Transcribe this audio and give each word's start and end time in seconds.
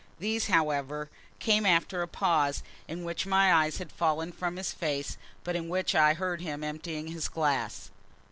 These, 0.17 0.47
however, 0.47 1.11
came 1.37 1.63
after 1.63 2.01
a 2.01 2.07
pause, 2.07 2.63
in 2.87 3.03
which 3.03 3.27
my 3.27 3.53
eyes 3.53 3.77
had 3.77 3.91
fallen 3.91 4.31
from 4.31 4.57
his 4.57 4.73
face, 4.73 5.15
but 5.43 5.55
in 5.55 5.69
which 5.69 5.93
I 5.93 6.15
heard 6.15 6.41
him 6.41 6.63
emptying 6.63 7.09
his 7.09 7.27
glass. 7.29 7.91